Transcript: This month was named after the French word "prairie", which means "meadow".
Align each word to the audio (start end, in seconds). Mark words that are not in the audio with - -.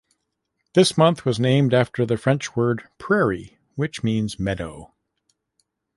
This 0.73 0.97
month 0.97 1.25
was 1.25 1.39
named 1.39 1.75
after 1.75 2.07
the 2.07 2.17
French 2.17 2.55
word 2.55 2.89
"prairie", 2.97 3.59
which 3.75 4.01
means 4.03 4.39
"meadow". 4.39 4.95